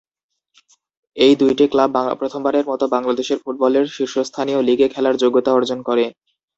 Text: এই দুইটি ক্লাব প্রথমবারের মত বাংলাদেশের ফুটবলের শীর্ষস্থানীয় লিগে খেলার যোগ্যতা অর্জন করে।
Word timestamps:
এই 1.17 1.33
দুইটি 1.35 1.65
ক্লাব 1.71 1.89
প্রথমবারের 2.19 2.67
মত 2.67 2.81
বাংলাদেশের 2.95 3.41
ফুটবলের 3.43 3.85
শীর্ষস্থানীয় 3.95 4.59
লিগে 4.67 4.87
খেলার 4.93 5.15
যোগ্যতা 5.23 5.51
অর্জন 5.53 5.79
করে। 5.89 6.05